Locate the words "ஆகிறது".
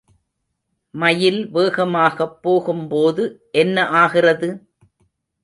4.01-4.49